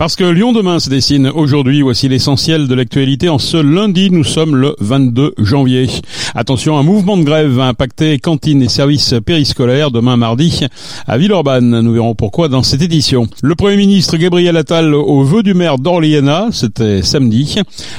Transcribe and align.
Parce 0.00 0.16
que 0.16 0.24
Lyon 0.24 0.54
demain 0.54 0.78
se 0.78 0.88
dessine 0.88 1.26
aujourd'hui, 1.26 1.82
voici 1.82 2.08
l'essentiel 2.08 2.68
de 2.68 2.74
l'actualité. 2.74 3.28
En 3.28 3.36
ce 3.36 3.58
lundi, 3.58 4.10
nous 4.10 4.24
sommes 4.24 4.56
le 4.56 4.74
22 4.80 5.34
janvier. 5.36 5.90
Attention, 6.34 6.78
un 6.78 6.82
mouvement 6.82 7.18
de 7.18 7.22
grève 7.22 7.50
va 7.50 7.66
impacter 7.66 8.18
cantines 8.18 8.62
et 8.62 8.70
services 8.70 9.14
périscolaires 9.26 9.90
demain 9.90 10.16
mardi 10.16 10.64
à 11.06 11.18
Villeurbanne. 11.18 11.82
Nous 11.82 11.92
verrons 11.92 12.14
pourquoi 12.14 12.48
dans 12.48 12.62
cette 12.62 12.80
édition. 12.80 13.26
Le 13.42 13.54
Premier 13.54 13.76
ministre 13.76 14.16
Gabriel 14.16 14.56
Attal 14.56 14.94
au 14.94 15.22
vœu 15.22 15.42
du 15.42 15.52
maire 15.52 15.76
d'Orléana, 15.76 16.48
c'était 16.50 17.02
samedi. 17.02 17.56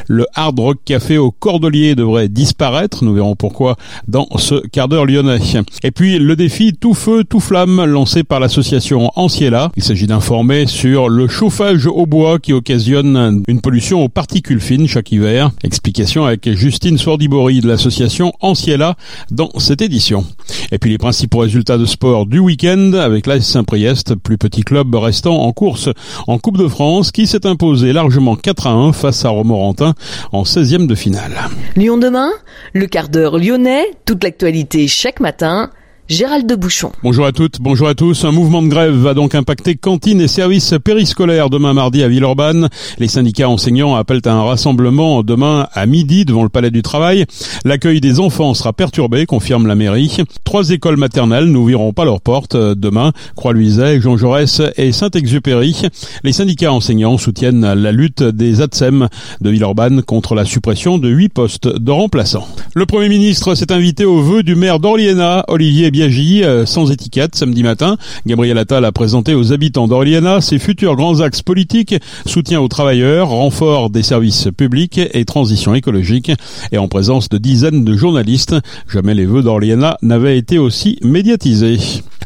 Le 0.08 0.26
Hard 0.34 0.58
Rock 0.58 0.80
Café 0.84 1.20
au 1.20 1.30
Cordelier 1.30 1.94
devrait 1.94 2.30
disparaître. 2.30 3.04
Nous 3.04 3.14
verrons 3.14 3.36
pourquoi 3.36 3.76
dans 4.08 4.28
ce 4.38 4.56
quart 4.70 4.88
d'heure 4.88 5.06
lyonnais. 5.06 5.38
Et 5.84 5.92
puis 5.92 6.18
le 6.18 6.36
défi 6.36 6.74
tout 6.74 6.96
feu, 6.96 7.24
tout 7.24 7.40
flamme 7.40 7.86
lancé 7.86 8.24
par 8.24 8.40
l'association 8.40 9.12
Anciela. 9.16 9.72
Il 9.78 9.84
s'agit 9.84 10.08
d'informer 10.08 10.66
sur 10.66 11.08
le 11.08 11.28
chauffage 11.28 11.91
au 11.92 12.06
bois 12.06 12.40
qui 12.40 12.54
occasionne 12.54 13.44
une 13.48 13.62
pollution 13.62 14.04
aux 14.04 14.10
particules 14.10 14.62
fines 14.62 14.88
chaque 14.88 15.12
hiver. 15.12 15.52
Explication 15.64 16.26
avec 16.26 16.50
Justine 16.54 16.98
Swordibori 16.98 17.62
de 17.62 17.68
l'association 17.68 18.34
Anciela 18.40 18.96
dans 19.30 19.52
cette 19.60 19.82
édition. 19.82 20.26
Et 20.72 20.78
puis 20.78 20.92
les 20.92 20.98
principaux 20.98 21.40
résultats 21.40 21.78
de 21.78 21.86
sport 21.86 22.26
du 22.26 22.40
week-end 22.40 22.94
avec 22.94 23.28
l'AS 23.28 23.42
Saint-Priest, 23.42 24.16
plus 24.16 24.38
petit 24.38 24.64
club 24.64 24.94
restant 24.96 25.42
en 25.42 25.52
course 25.52 25.90
en 26.28 26.38
Coupe 26.38 26.58
de 26.58 26.68
France 26.68 27.12
qui 27.12 27.28
s'est 27.28 27.46
imposé 27.46 27.94
largement 27.94 28.36
4 28.36 28.68
à 28.68 28.72
1 28.72 28.94
face 28.94 29.26
à 29.26 29.30
Romorantin 29.30 29.94
en 30.32 30.44
16e 30.44 30.88
de 30.88 30.96
finale. 30.96 31.34
Lyon 31.76 31.98
demain, 31.98 32.32
le 32.74 32.88
quart 32.88 33.10
d'heure 33.10 33.38
lyonnais, 33.38 33.86
toute 34.06 34.24
l'actualité 34.24 34.88
chaque 34.88 35.20
matin 35.20 35.70
Gérald 36.10 36.46
de 36.46 36.56
Bouchon. 36.56 36.92
Bonjour 37.04 37.26
à 37.26 37.32
toutes, 37.32 37.62
bonjour 37.62 37.88
à 37.88 37.96
tous. 37.96 38.26
Un 38.26 38.32
mouvement 38.32 38.62
de 38.62 38.68
grève 38.68 38.94
va 38.94 39.14
donc 39.14 39.34
impacter 39.34 39.76
cantines 39.76 40.20
et 40.20 40.28
services 40.28 40.74
périscolaires 40.84 41.50
demain 41.50 41.74
mardi 41.74 42.04
à 42.04 42.10
Villeurbanne. 42.10 42.68
Les 43.00 43.08
syndicats 43.08 43.48
enseignants 43.48 43.96
appellent 43.96 44.22
à 44.26 44.34
un 44.34 44.44
rassemblement 44.44 45.24
demain 45.24 45.70
à 45.74 45.86
midi 45.86 46.26
devant 46.26 46.44
le 46.44 46.50
Palais 46.50 46.70
du 46.70 46.82
Travail. 46.82 47.26
L'accueil 47.64 48.02
des 48.02 48.20
enfants 48.20 48.54
sera 48.54 48.74
perturbé, 48.74 49.26
confirme 49.26 49.68
la 49.68 49.76
mairie. 49.76 50.18
Trois 50.44 50.72
écoles 50.72 50.98
maternelles 50.98 51.46
n'ouvriront 51.46 51.94
pas 51.94 52.04
leurs 52.04 52.20
portes 52.20 52.58
demain. 52.58 53.14
Croix-Luiset, 53.38 54.02
Jean 54.02 54.18
Jaurès 54.18 54.62
et 54.76 54.92
Saint-Exupéry. 54.92 55.84
Les 56.26 56.34
syndicats 56.34 56.74
enseignants 56.74 57.18
soutiennent 57.18 57.74
la 57.74 57.92
lutte 57.94 58.24
des 58.24 58.60
ATSEM 58.60 59.08
de 59.40 59.50
Villeurbanne 59.50 60.04
contre 60.04 60.36
la 60.36 60.44
suppression 60.44 60.98
de 60.98 61.08
huit 61.08 61.30
postes 61.30 61.70
de 61.70 61.92
remplaçants. 61.92 62.48
Le 62.76 62.86
Premier 62.86 63.08
ministre 63.08 63.56
s'est 63.56 63.72
invité 63.72 64.04
au 64.04 64.22
vœu 64.22 64.44
du 64.44 64.56
maire 64.56 64.80
d'Orliena, 64.80 65.46
Olivier 65.48 65.90
euh, 66.02 66.66
sans 66.66 66.92
étiquette 66.92 67.36
samedi 67.36 67.64
matin. 67.64 67.98
Gabriel 68.26 68.58
Attal 68.58 68.86
a 68.86 68.92
présenté 68.92 69.36
aux 69.36 69.54
habitants 69.54 69.88
d'Orliana 69.88 70.42
ses 70.42 70.58
futurs 70.58 70.96
grands 70.96 71.20
axes 71.20 71.42
politiques, 71.44 71.96
soutien 72.26 72.60
aux 72.60 72.68
travailleurs, 72.68 73.30
renfort 73.30 73.90
des 73.90 74.04
services 74.04 74.50
publics 74.56 75.00
et 75.14 75.26
transition 75.26 75.76
écologique, 75.76 76.32
et 76.72 76.78
en 76.78 76.88
présence 76.88 77.30
de 77.30 77.38
dizaines 77.38 77.86
de 77.86 77.96
journalistes. 77.96 78.56
Jamais 78.88 79.14
les 79.14 79.26
vœux 79.26 79.44
d'Orliana 79.44 79.98
n'avaient 80.02 80.38
été 80.38 80.58
aussi 80.58 80.98
médiatisés. 81.04 81.78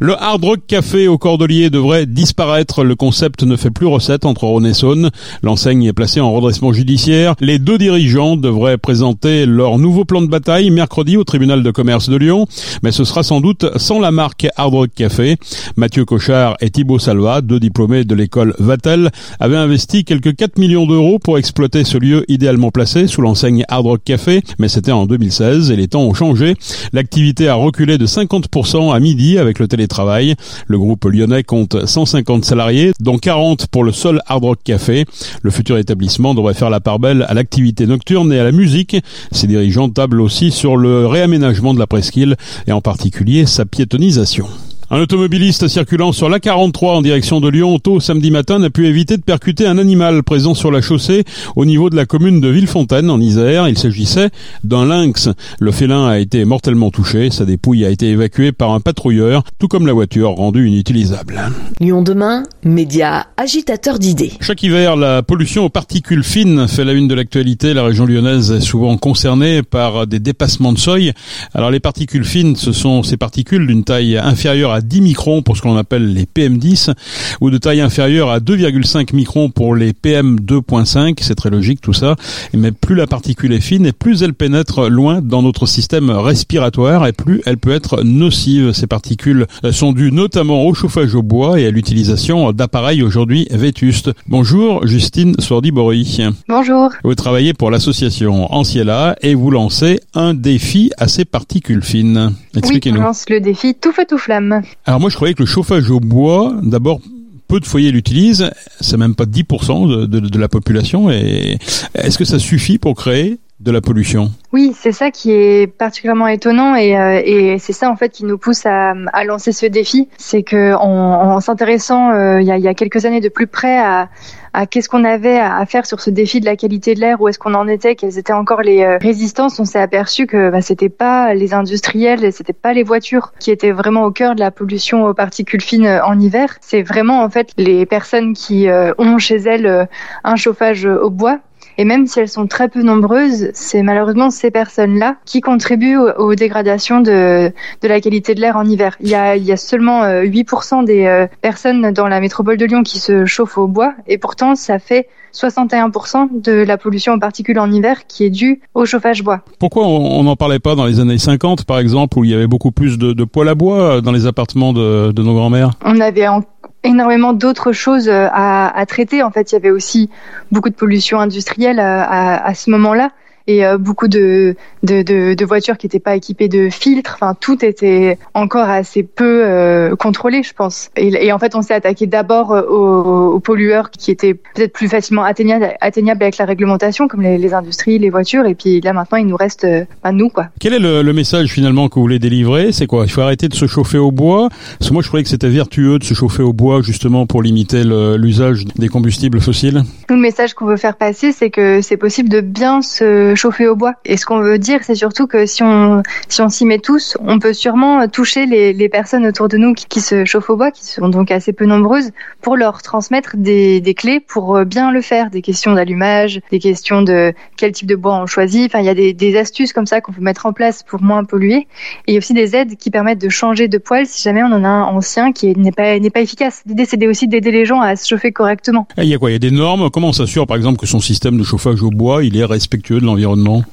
Le 0.01 0.21
Hard 0.21 0.43
Rock 0.43 0.59
Café 0.67 1.07
au 1.07 1.17
Cordelier 1.17 1.69
devrait 1.69 2.05
disparaître. 2.05 2.83
Le 2.83 2.95
concept 2.95 3.43
ne 3.43 3.55
fait 3.55 3.69
plus 3.69 3.85
recette 3.85 4.25
entre 4.25 4.43
Rhône 4.43 4.65
et 4.65 4.73
Saône. 4.73 5.09
L'enseigne 5.41 5.85
est 5.85 5.93
placée 5.93 6.19
en 6.19 6.33
redressement 6.33 6.73
judiciaire. 6.73 7.35
Les 7.39 7.59
deux 7.59 7.77
dirigeants 7.77 8.35
devraient 8.35 8.77
présenter 8.77 9.45
leur 9.45 9.77
nouveau 9.77 10.03
plan 10.03 10.21
de 10.21 10.27
bataille 10.27 10.69
mercredi 10.69 11.15
au 11.15 11.23
tribunal 11.23 11.63
de 11.63 11.71
commerce 11.71 12.09
de 12.09 12.17
Lyon. 12.17 12.45
Mais 12.83 12.91
ce 12.91 13.05
sera 13.05 13.23
sans 13.23 13.39
doute 13.39 13.54
sans 13.77 13.99
la 13.99 14.11
marque 14.11 14.47
Hard 14.55 14.73
Rock 14.73 14.89
Café. 14.95 15.37
Mathieu 15.75 16.05
Cochard 16.05 16.55
et 16.61 16.69
Thibaut 16.69 16.99
Salva, 16.99 17.41
deux 17.41 17.59
diplômés 17.59 18.03
de 18.03 18.15
l'école 18.15 18.53
Vatel, 18.59 19.11
avaient 19.39 19.57
investi 19.57 20.03
quelques 20.03 20.35
4 20.35 20.57
millions 20.57 20.85
d'euros 20.85 21.19
pour 21.19 21.37
exploiter 21.37 21.83
ce 21.83 21.97
lieu 21.97 22.25
idéalement 22.27 22.71
placé 22.71 23.07
sous 23.07 23.21
l'enseigne 23.21 23.63
Hard 23.67 23.85
Rock 23.85 24.01
Café. 24.03 24.41
Mais 24.59 24.67
c'était 24.67 24.91
en 24.91 25.05
2016 25.05 25.71
et 25.71 25.75
les 25.75 25.87
temps 25.87 26.03
ont 26.03 26.13
changé. 26.13 26.55
L'activité 26.93 27.47
a 27.47 27.55
reculé 27.55 27.97
de 27.97 28.05
50% 28.05 28.93
à 28.93 28.99
midi 28.99 29.37
avec 29.37 29.59
le 29.59 29.67
télé 29.67 29.87
travail. 29.87 30.35
Le 30.67 30.77
groupe 30.77 31.05
lyonnais 31.05 31.43
compte 31.43 31.85
150 31.85 32.45
salariés, 32.45 32.91
dont 32.99 33.17
40 33.17 33.67
pour 33.67 33.83
le 33.83 33.91
seul 33.91 34.21
Hard 34.27 34.43
Rock 34.43 34.59
Café. 34.63 35.05
Le 35.41 35.51
futur 35.51 35.77
établissement 35.77 36.33
devrait 36.33 36.53
faire 36.53 36.69
la 36.69 36.79
part 36.79 36.99
belle 36.99 37.25
à 37.27 37.33
l'activité 37.33 37.87
nocturne 37.87 38.31
et 38.33 38.39
à 38.39 38.43
la 38.43 38.51
musique. 38.51 38.97
Ses 39.31 39.47
dirigeants 39.47 39.89
tablent 39.89 40.21
aussi 40.21 40.51
sur 40.51 40.77
le 40.77 41.07
réaménagement 41.07 41.73
de 41.73 41.79
la 41.79 41.87
presqu'île 41.87 42.35
et 42.67 42.71
en 42.71 42.81
particulier 42.81 43.44
sa 43.45 43.65
piétonisation. 43.65 44.47
Un 44.95 45.01
automobiliste 45.01 45.67
circulant 45.67 46.13
sur 46.13 46.29
l'A43 46.29 46.85
en 46.85 47.01
direction 47.01 47.41
de 47.41 47.49
Lyon 47.49 47.79
tôt 47.79 47.99
samedi 47.99 48.31
matin 48.31 48.59
n'a 48.59 48.69
pu 48.69 48.87
éviter 48.87 49.17
de 49.17 49.21
percuter 49.21 49.67
un 49.67 49.77
animal 49.77 50.23
présent 50.23 50.53
sur 50.53 50.71
la 50.71 50.79
chaussée 50.79 51.25
au 51.57 51.65
niveau 51.65 51.89
de 51.89 51.97
la 51.97 52.05
commune 52.05 52.39
de 52.39 52.47
Villefontaine 52.47 53.09
en 53.09 53.19
Isère. 53.19 53.67
Il 53.67 53.77
s'agissait 53.77 54.29
d'un 54.63 54.85
lynx. 54.85 55.27
Le 55.59 55.71
félin 55.73 56.07
a 56.07 56.19
été 56.19 56.45
mortellement 56.45 56.91
touché. 56.91 57.29
Sa 57.29 57.43
dépouille 57.43 57.83
a 57.83 57.89
été 57.89 58.07
évacuée 58.07 58.53
par 58.53 58.71
un 58.71 58.79
patrouilleur, 58.79 59.43
tout 59.59 59.67
comme 59.67 59.85
la 59.85 59.91
voiture 59.91 60.29
rendue 60.29 60.69
inutilisable. 60.69 61.41
Lyon 61.81 62.01
demain, 62.01 62.43
média 62.63 63.27
agitateur 63.35 63.99
d'idées. 63.99 64.31
Chaque 64.39 64.63
hiver, 64.63 64.95
la 64.95 65.23
pollution 65.23 65.65
aux 65.65 65.69
particules 65.69 66.23
fines 66.23 66.69
fait 66.69 66.85
la 66.85 66.93
une 66.93 67.09
de 67.09 67.15
l'actualité. 67.15 67.73
La 67.73 67.83
région 67.83 68.05
lyonnaise 68.05 68.49
est 68.49 68.61
souvent 68.61 68.95
concernée 68.95 69.61
par 69.61 70.07
des 70.07 70.19
dépassements 70.19 70.71
de 70.71 70.79
seuil. 70.79 71.11
Alors 71.53 71.69
les 71.69 71.81
particules 71.81 72.23
fines, 72.23 72.55
ce 72.55 72.71
sont 72.71 73.03
ces 73.03 73.17
particules 73.17 73.67
d'une 73.67 73.83
taille 73.83 74.17
inférieure 74.17 74.71
à 74.71 74.84
10 74.87 75.01
microns 75.01 75.41
pour 75.41 75.57
ce 75.57 75.61
qu'on 75.61 75.77
appelle 75.77 76.13
les 76.13 76.25
PM10 76.25 76.93
ou 77.41 77.49
de 77.49 77.57
taille 77.57 77.81
inférieure 77.81 78.29
à 78.29 78.39
2,5 78.39 79.15
microns 79.15 79.49
pour 79.49 79.75
les 79.75 79.91
PM2.5. 79.91 81.17
C'est 81.21 81.35
très 81.35 81.49
logique 81.49 81.81
tout 81.81 81.93
ça. 81.93 82.15
Mais 82.53 82.71
plus 82.71 82.95
la 82.95 83.07
particule 83.07 83.53
est 83.53 83.61
fine 83.61 83.85
et 83.85 83.91
plus 83.91 84.23
elle 84.23 84.33
pénètre 84.33 84.89
loin 84.89 85.21
dans 85.21 85.41
notre 85.41 85.65
système 85.65 86.09
respiratoire 86.09 87.07
et 87.07 87.13
plus 87.13 87.41
elle 87.45 87.57
peut 87.57 87.71
être 87.71 88.03
nocive. 88.03 88.71
Ces 88.73 88.87
particules 88.87 89.47
sont 89.71 89.93
dues 89.93 90.11
notamment 90.11 90.65
au 90.65 90.73
chauffage 90.73 91.15
au 91.15 91.23
bois 91.23 91.59
et 91.59 91.65
à 91.65 91.71
l'utilisation 91.71 92.51
d'appareils 92.51 93.03
aujourd'hui 93.03 93.47
vétustes. 93.51 94.11
Bonjour 94.27 94.85
Justine 94.87 95.35
Sordibori. 95.39 96.19
Bonjour. 96.47 96.91
Vous 97.03 97.15
travaillez 97.15 97.53
pour 97.53 97.71
l'association 97.71 98.53
Anciela 98.53 99.15
et 99.21 99.35
vous 99.35 99.51
lancez 99.51 99.99
un 100.13 100.33
défi 100.33 100.91
à 100.97 101.07
ces 101.07 101.25
particules 101.25 101.83
fines. 101.83 102.33
Expliquez-nous. 102.55 102.97
Oui, 102.97 103.01
on 103.01 103.07
lance 103.07 103.25
le 103.29 103.39
défi 103.39 103.75
tout 103.75 103.91
feu 103.91 104.05
tout 104.07 104.17
flamme. 104.17 104.61
Alors 104.85 104.99
moi 104.99 105.09
je 105.09 105.15
croyais 105.15 105.33
que 105.33 105.43
le 105.43 105.47
chauffage 105.47 105.89
au 105.89 105.99
bois, 105.99 106.55
d'abord 106.61 106.99
peu 107.47 107.59
de 107.59 107.65
foyers 107.65 107.91
l'utilisent, 107.91 108.49
c'est 108.81 108.97
même 108.97 109.15
pas 109.15 109.25
10% 109.25 110.07
de, 110.07 110.19
de, 110.19 110.39
la 110.39 110.47
population. 110.47 111.11
Et 111.11 111.57
est-ce 111.93 112.17
que 112.17 112.25
ça 112.25 112.39
suffit 112.39 112.79
pour 112.79 112.95
créer 112.95 113.37
de 113.65 113.71
la 113.71 113.81
pollution 113.81 114.29
Oui, 114.53 114.73
c'est 114.79 114.91
ça 114.91 115.09
qui 115.09 115.31
est 115.31 115.65
particulièrement 115.65 116.27
étonnant 116.27 116.75
et, 116.75 116.95
euh, 116.97 117.19
et 117.25 117.57
c'est 117.57 117.73
ça 117.73 117.89
en 117.89 117.95
fait 117.95 118.09
qui 118.09 118.23
nous 118.23 118.37
pousse 118.37 118.65
à, 118.67 118.93
à 119.11 119.23
lancer 119.23 119.51
ce 119.51 119.65
défi. 119.65 120.07
C'est 120.17 120.43
que 120.43 120.75
en, 120.75 121.33
en 121.33 121.39
s'intéressant 121.41 122.11
euh, 122.11 122.41
il, 122.41 122.47
y 122.47 122.51
a, 122.51 122.57
il 122.57 122.63
y 122.63 122.67
a 122.67 122.75
quelques 122.75 123.05
années 123.05 123.21
de 123.21 123.29
plus 123.29 123.47
près 123.47 123.79
à, 123.79 124.07
à 124.53 124.67
qu'est-ce 124.67 124.87
qu'on 124.87 125.03
avait 125.03 125.39
à 125.39 125.65
faire 125.65 125.87
sur 125.87 125.99
ce 125.99 126.11
défi 126.11 126.39
de 126.39 126.45
la 126.45 126.55
qualité 126.55 126.93
de 126.93 126.99
l'air, 126.99 127.19
où 127.19 127.27
est-ce 127.27 127.39
qu'on 127.39 127.55
en 127.55 127.67
était, 127.67 127.95
quelles 127.95 128.19
étaient 128.19 128.33
encore 128.33 128.61
les 128.61 128.83
euh, 128.83 128.99
résistances, 129.01 129.59
on 129.59 129.65
s'est 129.65 129.81
aperçu 129.81 130.27
que 130.27 130.51
bah, 130.51 130.61
c'était 130.61 130.89
pas 130.89 131.33
les 131.33 131.55
industriels, 131.55 132.31
c'était 132.31 132.53
pas 132.53 132.71
les 132.71 132.83
voitures 132.83 133.33
qui 133.39 133.49
étaient 133.49 133.71
vraiment 133.71 134.03
au 134.03 134.11
cœur 134.11 134.35
de 134.35 134.41
la 134.41 134.51
pollution 134.51 135.07
aux 135.07 135.15
particules 135.15 135.61
fines 135.61 135.87
en 136.05 136.19
hiver. 136.19 136.55
C'est 136.61 136.83
vraiment 136.83 137.23
en 137.23 137.31
fait 137.31 137.49
les 137.57 137.87
personnes 137.87 138.33
qui 138.33 138.67
ont 138.99 139.17
chez 139.17 139.37
elles 139.37 139.87
un 140.23 140.35
chauffage 140.35 140.85
au 140.85 141.09
bois 141.09 141.39
et 141.77 141.85
même 141.85 142.07
si 142.07 142.19
elles 142.19 142.29
sont 142.29 142.47
très 142.47 142.69
peu 142.69 142.81
nombreuses, 142.81 143.49
c'est 143.53 143.81
malheureusement 143.81 144.29
ces 144.29 144.51
personnes-là 144.51 145.17
qui 145.25 145.41
contribuent 145.41 145.97
aux, 145.97 146.35
dégradations 146.35 147.01
de, 147.01 147.51
de, 147.81 147.87
la 147.87 148.01
qualité 148.01 148.35
de 148.35 148.41
l'air 148.41 148.57
en 148.57 148.65
hiver. 148.65 148.97
Il 148.99 149.09
y 149.09 149.15
a, 149.15 149.35
il 149.35 149.43
y 149.43 149.51
a 149.51 149.57
seulement 149.57 150.03
8% 150.03 150.81
euh, 150.81 150.85
des 150.85 151.05
euh, 151.05 151.27
personnes 151.41 151.91
dans 151.91 152.07
la 152.07 152.19
métropole 152.19 152.57
de 152.57 152.65
Lyon 152.65 152.83
qui 152.83 152.99
se 152.99 153.25
chauffent 153.25 153.57
au 153.57 153.67
bois, 153.67 153.93
et 154.07 154.17
pourtant 154.17 154.55
ça 154.55 154.79
fait 154.79 155.07
61% 155.33 156.41
de 156.41 156.51
la 156.51 156.77
pollution 156.77 157.13
en 157.13 157.19
particules 157.19 157.59
en 157.59 157.69
hiver 157.69 158.07
qui 158.07 158.23
est 158.23 158.29
due 158.29 158.61
au 158.73 158.85
chauffage 158.85 159.21
bois. 159.21 159.41
Pourquoi 159.59 159.85
on 159.85 160.23
n'en 160.23 160.35
parlait 160.37 160.59
pas 160.59 160.75
dans 160.75 160.85
les 160.85 160.99
années 160.99 161.17
50, 161.17 161.65
par 161.65 161.79
exemple, 161.79 162.17
où 162.17 162.23
il 162.23 162.31
y 162.31 162.33
avait 162.33 162.47
beaucoup 162.47 162.71
plus 162.71 162.97
de, 162.97 163.11
de 163.11 163.23
poêles 163.25 163.49
à 163.49 163.55
bois 163.55 164.01
dans 164.01 164.13
les 164.13 164.27
appartements 164.27 164.71
de, 164.71 165.11
de 165.11 165.23
nos 165.23 165.33
grands-mères? 165.33 165.71
On 165.83 165.99
avait 165.99 166.27
en 166.27 166.41
énormément 166.85 167.33
d'autres 167.33 167.71
choses 167.71 168.07
euh, 168.07 168.27
à, 168.31 168.85
traiter. 168.87 169.23
En 169.23 169.31
fait, 169.31 169.51
il 169.51 169.55
y 169.55 169.57
avait 169.57 169.71
aussi 169.71 170.09
beaucoup 170.51 170.69
de 170.69 170.75
pollution 170.75 171.19
industrielle 171.19 171.79
euh, 171.79 172.01
à, 172.01 172.45
à, 172.45 172.53
ce 172.53 172.69
moment-là. 172.69 173.11
Et 173.47 173.63
beaucoup 173.79 174.07
de, 174.07 174.55
de, 174.83 175.01
de, 175.01 175.33
de, 175.33 175.45
voitures 175.45 175.77
qui 175.77 175.85
n'étaient 175.85 175.99
pas 175.99 176.15
équipées 176.15 176.47
de 176.47 176.69
filtres. 176.69 177.13
Enfin, 177.15 177.35
tout 177.39 177.63
était 177.63 178.17
encore 178.33 178.69
assez 178.69 179.03
peu 179.03 179.95
contrôlé, 179.99 180.43
je 180.43 180.53
pense. 180.53 180.89
Et, 180.95 181.27
et 181.27 181.31
en 181.31 181.39
fait, 181.39 181.55
on 181.55 181.61
s'est 181.61 181.73
attaqué 181.73 182.07
d'abord 182.07 182.51
aux, 182.51 183.33
aux, 183.33 183.39
pollueurs 183.39 183.91
qui 183.91 184.11
étaient 184.11 184.33
peut-être 184.33 184.73
plus 184.73 184.87
facilement 184.87 185.23
atteignables, 185.23 185.73
atteignables 185.81 186.23
avec 186.23 186.37
la 186.37 186.45
réglementation, 186.45 187.07
comme 187.07 187.21
les, 187.21 187.37
les, 187.37 187.53
industries, 187.53 187.99
les 187.99 188.09
voitures. 188.09 188.45
Et 188.45 188.55
puis 188.55 188.81
là, 188.81 188.93
maintenant, 188.93 189.17
il 189.17 189.27
nous 189.27 189.35
reste 189.35 189.67
bah, 190.03 190.11
nous, 190.11 190.29
quoi. 190.29 190.47
Quel 190.59 190.73
est 190.73 190.79
le, 190.79 191.01
le 191.01 191.13
message 191.13 191.49
finalement 191.49 191.87
que 191.89 191.95
vous 191.95 192.01
voulez 192.01 192.19
délivrer? 192.19 192.71
C'est 192.71 192.87
quoi? 192.87 193.05
Il 193.05 193.11
faut 193.11 193.21
arrêter 193.21 193.47
de 193.47 193.53
se 193.53 193.67
chauffer 193.67 193.97
au 193.97 194.11
bois? 194.11 194.49
Parce 194.79 194.89
que 194.89 194.93
moi, 194.93 195.03
je 195.03 195.07
croyais 195.07 195.23
que 195.23 195.29
c'était 195.29 195.49
vertueux 195.49 195.99
de 195.99 196.03
se 196.03 196.13
chauffer 196.13 196.43
au 196.43 196.53
bois 196.53 196.81
justement 196.81 197.25
pour 197.25 197.41
limiter 197.41 197.83
l'usage 197.83 198.65
des 198.77 198.87
combustibles 198.87 199.39
fossiles. 199.39 199.83
Le 200.09 200.15
message 200.15 200.53
qu'on 200.53 200.65
veut 200.65 200.77
faire 200.77 200.95
passer, 200.95 201.31
c'est 201.31 201.49
que 201.49 201.81
c'est 201.81 201.97
possible 201.97 202.29
de 202.29 202.41
bien 202.41 202.81
se 202.81 203.34
chauffer 203.35 203.67
au 203.67 203.75
bois. 203.75 203.93
Et 204.05 204.17
ce 204.17 204.25
qu'on 204.25 204.39
veut 204.39 204.59
dire, 204.59 204.79
c'est 204.83 204.95
surtout 204.95 205.27
que 205.27 205.45
si 205.45 205.63
on 205.63 206.03
si 206.29 206.41
on 206.41 206.49
s'y 206.49 206.65
met 206.65 206.79
tous, 206.79 207.17
on 207.21 207.39
peut 207.39 207.53
sûrement 207.53 208.07
toucher 208.07 208.45
les, 208.45 208.73
les 208.73 208.89
personnes 208.89 209.25
autour 209.25 209.47
de 209.47 209.57
nous 209.57 209.73
qui, 209.73 209.85
qui, 209.85 210.01
se 210.01 210.25
chauffent 210.25 210.49
au 210.49 210.57
bois, 210.57 210.71
qui 210.71 210.85
sont 210.85 211.09
donc 211.09 211.31
assez 211.31 211.53
peu 211.53 211.65
nombreuses, 211.65 212.11
pour 212.41 212.57
leur 212.57 212.81
transmettre 212.81 213.35
des, 213.37 213.81
des 213.81 213.93
clés 213.93 214.19
pour 214.19 214.65
bien 214.65 214.91
le 214.91 215.01
faire, 215.01 215.29
des 215.29 215.41
questions 215.41 215.73
d'allumage, 215.73 216.41
des 216.51 216.59
questions 216.59 217.01
de 217.01 217.33
quel 217.57 217.71
type 217.71 217.87
de 217.87 217.95
bois 217.95 218.15
on 218.15 218.25
choisit. 218.25 218.65
Enfin, 218.65 218.79
il 218.79 218.85
y 218.85 218.89
a 218.89 218.93
des, 218.93 219.13
des 219.13 219.37
astuces 219.37 219.73
comme 219.73 219.85
ça 219.85 220.01
qu'on 220.01 220.11
peut 220.11 220.21
mettre 220.21 220.45
en 220.45 220.53
place 220.53 220.83
pour 220.83 221.01
moins 221.01 221.23
polluer. 221.23 221.67
Et 222.07 222.11
il 222.11 222.13
y 222.13 222.17
a 222.17 222.19
aussi 222.19 222.33
des 222.33 222.55
aides 222.55 222.75
qui 222.77 222.91
permettent 222.91 223.21
de 223.21 223.29
changer 223.29 223.67
de 223.67 223.77
poêle 223.77 224.07
si 224.07 224.21
jamais 224.21 224.43
on 224.43 224.51
en 224.51 224.63
a 224.63 224.67
un 224.67 224.83
ancien 224.83 225.31
qui 225.31 225.55
n'est 225.57 225.71
pas 225.71 225.99
n'est 225.99 226.09
pas 226.09 226.21
efficace. 226.21 226.61
L'idée 226.65 226.85
c'est 226.85 227.05
aussi 227.07 227.27
d'aider 227.27 227.51
les 227.51 227.65
gens 227.65 227.81
à 227.81 227.95
se 227.95 228.07
chauffer 228.07 228.31
correctement. 228.31 228.87
il 228.97 229.05
y 229.05 229.13
a 229.13 229.17
quoi? 229.17 229.29
Il 229.29 229.33
y 229.33 229.35
a 229.35 229.39
des 229.39 229.51
normes? 229.51 229.89
Comment 229.91 230.09
on 230.09 230.13
s'assure 230.13 230.47
par 230.47 230.57
exemple 230.57 230.77
que 230.79 230.87
son 230.87 230.99
système 230.99 231.37
de 231.37 231.43
chauffage 231.43 231.83
au 231.83 231.89
bois 231.89 232.23
il 232.23 232.37
est 232.37 232.45
respectueux 232.45 232.99
de 232.99 233.05
l'environnement? 233.05 233.24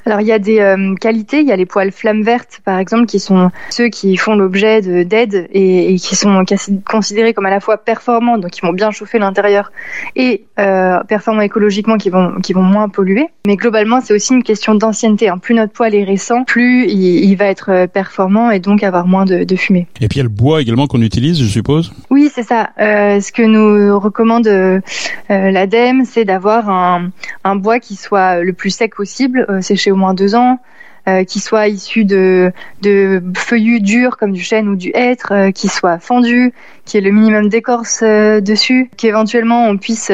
Alors 0.06 0.20
il 0.20 0.26
y 0.26 0.32
a 0.32 0.38
des 0.38 0.60
euh, 0.60 0.94
qualités. 0.94 1.40
Il 1.40 1.46
y 1.46 1.52
a 1.52 1.56
les 1.56 1.66
poêles 1.66 1.93
flammes 1.93 2.22
vertes 2.22 2.60
par 2.64 2.78
exemple 2.78 3.06
qui 3.06 3.20
sont 3.20 3.50
ceux 3.70 3.88
qui 3.88 4.16
font 4.16 4.34
l'objet 4.34 5.04
d'aide 5.04 5.49
et, 5.52 5.93
et, 5.93 5.96
qui 5.96 6.16
sont 6.16 6.44
considérés 6.88 7.34
comme 7.34 7.46
à 7.46 7.50
la 7.50 7.60
fois 7.60 7.76
performants 7.76 8.38
donc 8.38 8.50
qui 8.50 8.60
vont 8.62 8.72
bien 8.72 8.90
chauffer 8.90 9.19
l'intérieur 9.19 9.72
et 10.16 10.44
euh, 10.58 11.02
performants 11.04 11.43
écologiquement 11.43 11.99
qui 11.99 12.10
vont 12.10 12.40
qui 12.43 12.52
vont 12.52 12.62
moins 12.62 12.88
polluer. 12.88 13.26
Mais 13.46 13.56
globalement 13.56 14.00
c'est 14.00 14.14
aussi 14.14 14.34
une 14.34 14.43
question 14.43 14.75
d'ancienneté. 14.75 15.28
Hein. 15.28 15.38
Plus 15.38 15.54
notre 15.54 15.72
poêle 15.72 15.94
est 15.94 16.04
récent, 16.04 16.44
plus 16.44 16.87
il, 16.88 17.25
il, 17.25 17.37
va 17.37 17.46
être 17.46 17.70
euh, 17.70 17.87
performant 17.87 18.50
et 18.50 18.60
donc 18.60 18.82
avoir 18.82 19.06
moins 19.06 19.25
de, 19.25 19.44
de 19.44 19.56
fumée. 19.56 19.87
Et 20.00 20.08
puis 20.08 20.16
il 20.16 20.19
y 20.19 20.20
a 20.20 20.25
le 20.25 20.28
bois 20.28 20.60
également 20.62 20.87
qu'on 20.87 21.02
utilise, 21.02 21.38
je 21.38 21.46
suppose? 21.46 21.93
Oui, 22.10 22.31
c'est 22.32 22.43
ça. 22.43 22.70
Euh, 22.81 23.20
ce 23.20 23.32
que 23.32 23.43
nous 23.43 23.99
recommande 23.99 24.49
l'ADEME, 25.28 26.04
c'est 26.04 26.25
d'avoir 26.25 26.69
un, 26.69 27.10
un, 27.44 27.56
bois 27.56 27.78
qui 27.78 27.96
soit 27.96 28.40
le 28.40 28.52
plus 28.52 28.70
sec 28.70 28.94
possible, 28.94 29.41
euh, 29.48 29.60
séché 29.60 29.90
au 29.90 29.96
moins 29.96 30.14
deux 30.14 30.34
ans, 30.34 30.60
euh, 31.08 31.24
qui 31.24 31.40
soit 31.40 31.68
issu 31.68 32.04
de, 32.04 32.52
feuillus 33.36 33.80
durs 33.80 34.16
comme 34.16 34.32
du 34.32 34.42
chêne 34.42 34.68
ou 34.68 34.76
du 34.76 34.90
hêtre, 34.94 35.32
euh, 35.32 35.50
qui 35.50 35.68
soit 35.68 35.98
fendu, 35.98 36.52
qui 36.84 36.98
ait 36.98 37.00
le 37.00 37.10
minimum 37.10 37.48
d'écorce 37.48 38.02
dessus, 38.02 38.90
qu'éventuellement 38.96 39.66
on 39.66 39.76
puisse 39.76 40.12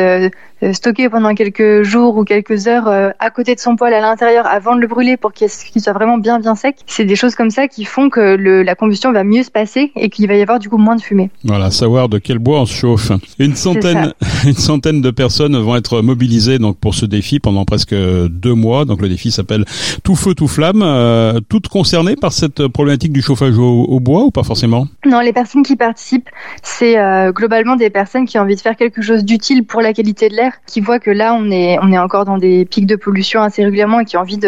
stocker 0.72 1.08
pendant 1.08 1.34
quelques 1.34 1.82
jours 1.82 2.16
ou 2.16 2.24
quelques 2.24 2.66
heures 2.66 2.88
à 2.88 3.30
côté 3.30 3.54
de 3.54 3.60
son 3.60 3.76
poêle 3.76 3.94
à 3.94 4.00
l'intérieur 4.00 4.46
avant 4.46 4.74
de 4.74 4.80
le 4.80 4.86
brûler 4.86 5.16
pour 5.16 5.32
qu'il 5.32 5.48
soit 5.48 5.92
vraiment 5.92 6.18
bien 6.18 6.38
bien 6.38 6.54
sec. 6.54 6.76
C'est 6.86 7.04
des 7.04 7.16
choses 7.16 7.34
comme 7.34 7.50
ça 7.50 7.68
qui 7.68 7.84
font 7.84 8.10
que 8.10 8.36
le, 8.36 8.62
la 8.62 8.74
combustion 8.74 9.12
va 9.12 9.24
mieux 9.24 9.42
se 9.42 9.50
passer 9.50 9.92
et 9.96 10.10
qu'il 10.10 10.26
va 10.28 10.34
y 10.34 10.42
avoir 10.42 10.58
du 10.58 10.68
coup 10.68 10.78
moins 10.78 10.96
de 10.96 11.02
fumée. 11.02 11.30
Voilà, 11.44 11.70
savoir 11.70 12.08
de 12.08 12.18
quel 12.18 12.38
bois 12.38 12.60
on 12.60 12.66
se 12.66 12.74
chauffe. 12.74 13.12
Une 13.38 13.56
centaine, 13.56 14.12
une 14.44 14.54
centaine 14.54 15.00
de 15.00 15.10
personnes 15.10 15.56
vont 15.56 15.76
être 15.76 16.02
mobilisées 16.02 16.58
donc 16.58 16.78
pour 16.78 16.94
ce 16.94 17.06
défi 17.06 17.40
pendant 17.40 17.64
presque 17.64 17.94
deux 17.94 18.54
mois. 18.54 18.84
Donc 18.84 19.00
le 19.00 19.08
défi 19.08 19.30
s'appelle 19.30 19.64
Tout 20.02 20.16
feu 20.16 20.34
tout 20.34 20.48
flamme. 20.48 20.82
Euh, 20.82 21.40
toutes 21.48 21.68
concernées 21.68 22.16
par 22.16 22.32
cette 22.32 22.66
problématique 22.68 23.12
du 23.12 23.22
chauffage 23.22 23.58
au, 23.58 23.84
au 23.84 24.00
bois 24.00 24.24
ou 24.24 24.30
pas 24.30 24.42
forcément? 24.42 24.86
Non, 25.06 25.20
les 25.20 25.32
personnes 25.32 25.62
qui 25.62 25.76
participent, 25.76 26.28
c'est 26.62 26.98
euh, 26.98 27.32
globalement 27.32 27.76
des 27.76 27.90
personnes 27.90 28.26
qui 28.26 28.38
ont 28.38 28.42
envie 28.42 28.56
de 28.56 28.60
faire 28.60 28.76
quelque 28.76 29.02
chose 29.02 29.24
d'utile 29.24 29.64
pour 29.64 29.80
la 29.80 29.92
qualité 29.92 30.28
de 30.28 30.34
l'air, 30.34 30.47
qui 30.66 30.80
voient 30.80 30.98
que 30.98 31.10
là 31.10 31.34
on 31.34 31.50
est 31.50 31.78
on 31.80 31.92
est 31.92 31.98
encore 31.98 32.24
dans 32.24 32.38
des 32.38 32.64
pics 32.64 32.86
de 32.86 32.96
pollution 32.96 33.42
assez 33.42 33.64
régulièrement 33.64 34.00
et 34.00 34.04
qui 34.04 34.16
ont 34.16 34.20
envie 34.20 34.38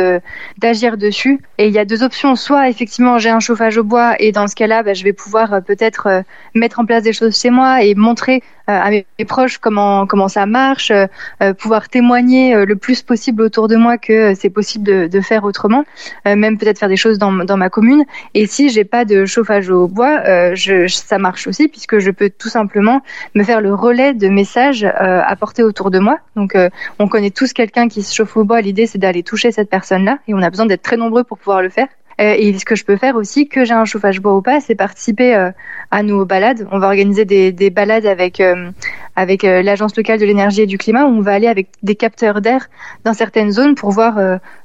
d'agir 0.58 0.96
dessus. 0.96 1.40
Et 1.58 1.68
il 1.68 1.72
y 1.72 1.78
a 1.78 1.84
deux 1.84 2.02
options, 2.02 2.36
soit 2.36 2.68
effectivement 2.68 3.18
j'ai 3.18 3.30
un 3.30 3.40
chauffage 3.40 3.76
au 3.76 3.84
bois 3.84 4.14
et 4.18 4.32
dans 4.32 4.46
ce 4.46 4.54
cas-là, 4.54 4.82
bah, 4.82 4.94
je 4.94 5.04
vais 5.04 5.12
pouvoir 5.12 5.52
euh, 5.52 5.60
peut-être 5.60 6.06
euh, 6.06 6.22
mettre 6.54 6.80
en 6.80 6.84
place 6.84 7.02
des 7.02 7.12
choses 7.12 7.38
chez 7.38 7.50
moi 7.50 7.82
et 7.82 7.94
montrer 7.94 8.42
à 8.66 8.90
mes 8.90 9.04
proches 9.26 9.58
comment 9.58 10.06
comment 10.06 10.28
ça 10.28 10.46
marche, 10.46 10.90
euh, 10.90 11.54
pouvoir 11.54 11.88
témoigner 11.88 12.64
le 12.64 12.76
plus 12.76 13.02
possible 13.02 13.42
autour 13.42 13.68
de 13.68 13.76
moi 13.76 13.98
que 13.98 14.34
c'est 14.34 14.50
possible 14.50 15.08
de, 15.08 15.20
faire 15.20 15.44
autrement, 15.44 15.84
euh, 16.26 16.36
même 16.36 16.58
peut-être 16.58 16.78
faire 16.78 16.88
des 16.88 16.96
choses 16.96 17.18
dans, 17.18 17.32
dans 17.32 17.56
ma 17.56 17.68
commune. 17.68 18.04
Et 18.34 18.46
si 18.46 18.70
j'ai 18.70 18.84
pas 18.84 19.04
de 19.04 19.26
chauffage 19.26 19.68
au 19.70 19.86
bois, 19.86 20.20
euh, 20.26 20.54
ça 20.88 21.18
marche 21.18 21.46
aussi 21.46 21.68
puisque 21.68 21.98
je 21.98 22.10
peux 22.10 22.30
tout 22.30 22.48
simplement 22.48 23.02
me 23.34 23.42
faire 23.42 23.60
le 23.60 23.74
relais 23.74 24.14
de 24.14 24.28
messages 24.28 24.84
apportés 24.84 25.62
autour 25.62 25.89
de 25.90 25.98
moi. 25.98 26.18
Donc 26.36 26.56
on 26.98 27.08
connaît 27.08 27.30
tous 27.30 27.52
quelqu'un 27.52 27.88
qui 27.88 28.02
se 28.02 28.14
chauffe 28.14 28.36
au 28.36 28.44
bois. 28.44 28.60
L'idée 28.60 28.86
c'est 28.86 28.98
d'aller 28.98 29.22
toucher 29.22 29.52
cette 29.52 29.70
personne-là 29.70 30.18
et 30.28 30.34
on 30.34 30.42
a 30.42 30.50
besoin 30.50 30.66
d'être 30.66 30.82
très 30.82 30.96
nombreux 30.96 31.24
pour 31.24 31.38
pouvoir 31.38 31.62
le 31.62 31.68
faire. 31.68 31.88
Euh, 32.20 32.34
et 32.36 32.58
ce 32.58 32.64
que 32.64 32.74
je 32.74 32.84
peux 32.84 32.96
faire 32.96 33.16
aussi, 33.16 33.48
que 33.48 33.64
j'ai 33.64 33.72
un 33.72 33.84
chauffage 33.84 34.20
bois 34.20 34.36
ou 34.36 34.42
pas, 34.42 34.60
c'est 34.60 34.74
participer 34.74 35.34
euh, 35.34 35.50
à 35.90 36.02
nos 36.02 36.26
balades. 36.26 36.68
On 36.70 36.78
va 36.78 36.88
organiser 36.88 37.24
des, 37.24 37.50
des 37.50 37.70
balades 37.70 38.04
avec 38.04 38.40
euh, 38.40 38.70
avec 39.16 39.42
l'agence 39.42 39.96
locale 39.96 40.18
de 40.18 40.24
l'énergie 40.24 40.62
et 40.62 40.66
du 40.66 40.78
climat 40.78 41.04
où 41.04 41.08
on 41.08 41.20
va 41.20 41.32
aller 41.32 41.46
avec 41.46 41.68
des 41.82 41.94
capteurs 41.94 42.40
d'air 42.40 42.68
dans 43.04 43.12
certaines 43.12 43.50
zones 43.50 43.74
pour 43.74 43.90
voir 43.90 44.18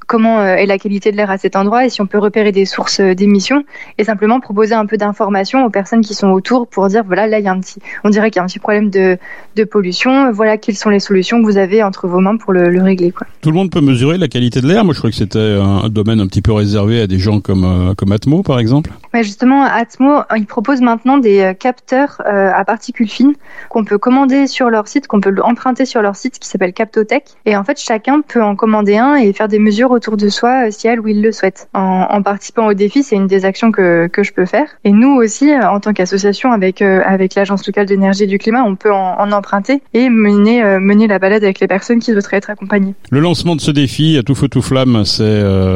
comment 0.08 0.40
euh, 0.40 0.56
est 0.56 0.66
la 0.66 0.78
qualité 0.78 1.12
de 1.12 1.18
l'air 1.18 1.32
à 1.32 1.38
cet 1.38 1.56
endroit 1.56 1.86
et 1.86 1.90
si 1.90 2.02
on 2.02 2.06
peut 2.06 2.20
repérer 2.20 2.52
des 2.52 2.66
sources 2.66 3.00
euh, 3.00 3.14
d'émissions 3.16 3.64
et 3.98 4.04
simplement 4.04 4.40
proposer 4.40 4.74
un 4.74 4.86
peu 4.86 4.98
d'informations 4.98 5.66
aux 5.66 5.70
personnes 5.70 6.02
qui 6.02 6.14
sont 6.14 6.30
autour 6.30 6.68
pour 6.68 6.88
dire 6.88 7.04
voilà 7.06 7.28
là 7.28 7.40
il 7.40 7.46
y 7.46 7.48
a 7.48 7.52
un 7.52 7.60
petit 7.60 7.80
on 8.04 8.10
dirait 8.10 8.32
qu'il 8.32 8.40
y 8.40 8.42
a 8.42 8.44
un 8.44 8.48
petit 8.48 8.60
problème 8.60 8.90
de, 8.90 9.18
de 9.56 9.64
pollution 9.64 10.32
voilà 10.32 10.58
quelles 10.58 10.76
sont 10.76 10.90
les 10.90 11.00
solutions 11.00 11.42
que 11.42 11.46
vous 11.46 11.58
avez 11.58 11.84
entre 11.84 12.08
vos 12.08 12.20
mains 12.20 12.38
pour 12.38 12.54
le, 12.54 12.70
le 12.70 12.82
régler 12.82 13.12
quoi. 13.12 13.28
Tout 13.42 13.50
le 13.50 13.56
monde 13.56 13.72
peut 13.72 13.82
mesurer 13.82 14.18
la 14.18 14.28
qualité 14.28 14.62
de 14.62 14.68
l'air 14.68 14.86
moi 14.86 14.94
je 14.94 15.00
crois 15.00 15.10
que 15.10 15.16
c'était 15.16 15.40
un 15.40 15.90
domaine 15.90 16.20
un 16.20 16.28
petit 16.28 16.42
peu 16.42 16.54
réservé 16.54 17.02
à 17.02 17.08
des 17.08 17.20
gens 17.20 17.40
comme 17.40 17.64
euh, 17.64 17.94
comme 17.96 18.12
Atmo 18.12 18.44
par 18.44 18.60
exemple. 18.60 18.92
Ouais, 19.14 19.24
justement 19.24 19.64
Atmo 19.64 20.22
il 20.36 20.46
propose 20.46 20.82
maintenant 20.82 21.18
des 21.18 21.54
capteurs 21.60 22.22
euh, 22.26 22.52
à 22.54 22.64
particules 22.66 23.10
fines 23.10 23.34
qu'on 23.70 23.84
peut 23.84 23.98
commander 23.98 24.48
sur 24.48 24.70
leur 24.70 24.88
site 24.88 25.08
qu'on 25.08 25.22
peut 25.22 25.34
emprunter 25.42 25.86
sur 25.86 26.02
leur 26.02 26.16
site 26.16 26.40
qui 26.40 26.48
s'appelle 26.48 26.74
Captotech 26.74 27.24
et 27.46 27.56
en 27.56 27.64
fait 27.64 27.80
chacun 27.80 28.22
peut 28.22 28.44
en 28.44 28.56
commander 28.56 28.98
un 28.98 29.16
et 29.16 29.34
faire 29.34 29.48
des 29.48 29.60
mesures 29.60 29.92
autour 29.96 30.18
de 30.18 30.30
soi 30.30 30.68
euh, 30.68 30.72
si 30.72 30.88
elle 30.88 31.00
ou 31.00 31.08
il 31.08 31.22
le 31.22 31.32
souhaite. 31.32 31.68
En, 31.74 32.08
en 32.10 32.22
participant 32.22 32.68
au 32.68 32.74
défi, 32.74 33.04
c'est 33.04 33.16
une 33.16 33.28
des 33.28 33.46
actions 33.46 33.72
que, 33.72 34.08
que 34.08 34.24
je 34.24 34.34
peux 34.34 34.46
faire. 34.46 34.68
Et 34.84 34.92
nous 34.92 35.16
aussi, 35.16 35.52
euh, 35.52 35.70
en 35.70 35.80
tant 35.80 35.94
qu'association 35.94 36.52
avec, 36.52 36.82
euh, 36.82 37.02
avec 37.06 37.36
l'Agence 37.36 37.66
locale 37.66 37.86
d'énergie 37.86 38.24
et 38.24 38.28
du 38.28 38.38
climat, 38.38 38.64
on 38.64 38.76
peut 38.76 38.94
en, 38.94 39.20
en 39.20 39.32
emprunter 39.32 39.82
et 39.94 40.10
mener, 40.10 40.64
mener 40.80 41.08
la 41.08 41.20
balade 41.20 41.44
avec 41.44 41.60
les 41.60 41.68
personnes 41.68 42.00
qui 42.00 42.12
souhaiteraient 42.12 42.38
être 42.38 42.50
accompagnées. 42.50 42.94
Le 43.10 43.20
lancement 43.20 43.56
de 43.56 43.62
ce 43.62 43.72
défi 43.72 44.18
à 44.18 44.24
tout 44.24 44.36
feu 44.36 44.48
tout 44.48 44.62
flamme, 44.62 45.06
c'est 45.06 45.24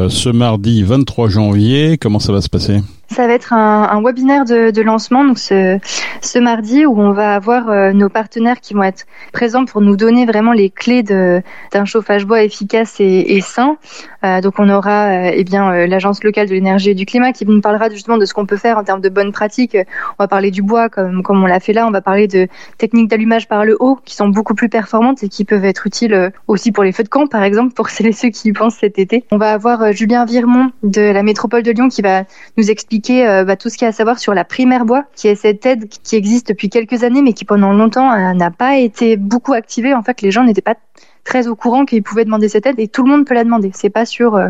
ce 0.08 0.28
mardi 0.28 0.82
23 0.82 1.28
janvier. 1.28 1.98
Comment 1.98 2.18
ça 2.20 2.32
va 2.32 2.40
se 2.40 2.48
passer? 2.48 2.80
Ça 3.10 3.26
va 3.26 3.32
être 3.32 3.52
un, 3.52 3.88
un 3.90 4.00
webinaire 4.02 4.44
de, 4.44 4.70
de, 4.70 4.82
lancement 4.82 5.24
donc 5.24 5.36
ce, 5.40 5.80
ce, 6.20 6.38
mardi 6.38 6.86
où 6.86 7.00
on 7.00 7.10
va 7.10 7.34
avoir 7.34 7.68
euh, 7.68 7.92
nos 7.92 8.08
partenaires 8.08 8.60
qui 8.60 8.72
vont 8.72 8.84
être 8.84 9.04
présents 9.32 9.64
pour 9.64 9.80
nous 9.80 9.96
donner 9.96 10.26
vraiment 10.26 10.52
les 10.52 10.70
clés 10.70 11.02
d'un 11.02 11.84
chauffage 11.86 12.24
bois 12.24 12.44
efficace 12.44 13.00
et, 13.00 13.34
et 13.36 13.40
sain. 13.40 13.78
Euh, 14.24 14.40
donc 14.40 14.54
on 14.58 14.68
aura 14.68 15.06
euh, 15.06 15.30
eh 15.32 15.44
bien 15.44 15.72
euh, 15.72 15.86
l'agence 15.86 16.22
locale 16.22 16.46
de 16.46 16.52
l'énergie 16.52 16.90
et 16.90 16.94
du 16.94 17.06
climat 17.06 17.32
qui 17.32 17.46
nous 17.46 17.60
parlera 17.60 17.88
justement 17.88 18.18
de 18.18 18.26
ce 18.26 18.34
qu'on 18.34 18.44
peut 18.44 18.56
faire 18.56 18.76
en 18.76 18.84
termes 18.84 19.00
de 19.00 19.08
bonnes 19.08 19.32
pratiques. 19.32 19.76
On 20.18 20.22
va 20.22 20.28
parler 20.28 20.50
du 20.50 20.62
bois 20.62 20.88
comme 20.88 21.22
comme 21.22 21.42
on 21.42 21.46
l'a 21.46 21.60
fait 21.60 21.72
là. 21.72 21.86
On 21.86 21.90
va 21.90 22.02
parler 22.02 22.28
de 22.28 22.48
techniques 22.78 23.08
d'allumage 23.08 23.48
par 23.48 23.64
le 23.64 23.76
haut 23.80 23.98
qui 24.04 24.14
sont 24.14 24.28
beaucoup 24.28 24.54
plus 24.54 24.68
performantes 24.68 25.22
et 25.22 25.28
qui 25.28 25.44
peuvent 25.44 25.64
être 25.64 25.86
utiles 25.86 26.32
aussi 26.48 26.72
pour 26.72 26.84
les 26.84 26.92
feux 26.92 27.02
de 27.02 27.08
camp 27.08 27.26
par 27.26 27.42
exemple 27.42 27.72
pour 27.74 27.88
celles 27.90 28.08
et 28.08 28.12
ceux 28.12 28.28
qui 28.28 28.48
y 28.48 28.52
pensent 28.52 28.76
cet 28.76 28.98
été. 28.98 29.24
On 29.30 29.38
va 29.38 29.52
avoir 29.52 29.92
Julien 29.92 30.24
Virmont 30.24 30.70
de 30.82 31.00
la 31.00 31.22
métropole 31.22 31.62
de 31.62 31.70
Lyon 31.70 31.88
qui 31.88 32.02
va 32.02 32.24
nous 32.56 32.70
expliquer 32.70 33.24
bah, 33.46 33.56
tout 33.56 33.68
ce 33.68 33.76
qu'il 33.76 33.84
y 33.84 33.86
a 33.86 33.90
à 33.90 33.92
savoir 33.92 34.18
sur 34.18 34.34
la 34.34 34.44
primaire 34.44 34.84
bois, 34.84 35.04
qui 35.14 35.28
est 35.28 35.34
cette 35.34 35.64
aide 35.66 35.88
qui 35.88 36.16
existe 36.16 36.48
depuis 36.48 36.68
quelques 36.68 37.04
années, 37.04 37.22
mais 37.22 37.32
qui 37.32 37.44
pendant 37.44 37.72
longtemps 37.72 38.34
n'a 38.34 38.50
pas 38.50 38.76
été 38.78 39.16
beaucoup 39.16 39.52
activée. 39.52 39.94
En 39.94 40.02
fait, 40.02 40.22
les 40.22 40.30
gens 40.30 40.44
n'étaient 40.44 40.60
pas 40.60 40.76
très 41.24 41.48
au 41.48 41.54
courant 41.54 41.84
qu'ils 41.84 42.02
pouvaient 42.02 42.24
demander 42.24 42.48
cette 42.48 42.66
aide 42.66 42.78
et 42.78 42.88
tout 42.88 43.02
le 43.04 43.10
monde 43.10 43.26
peut 43.26 43.34
la 43.34 43.44
demander. 43.44 43.70
C'est 43.74 43.90
pas 43.90 44.06
sur, 44.06 44.34
euh, 44.34 44.48